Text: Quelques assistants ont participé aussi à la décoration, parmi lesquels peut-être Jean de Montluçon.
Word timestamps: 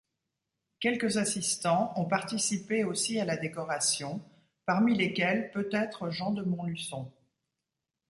Quelques 0.79 1.17
assistants 1.17 1.93
ont 1.95 2.05
participé 2.05 2.83
aussi 2.83 3.19
à 3.19 3.25
la 3.25 3.37
décoration, 3.37 4.19
parmi 4.65 4.95
lesquels 4.97 5.51
peut-être 5.51 6.09
Jean 6.09 6.31
de 6.31 6.41
Montluçon. 6.41 7.11